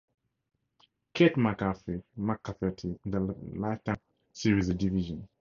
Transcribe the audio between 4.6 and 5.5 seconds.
"The Division".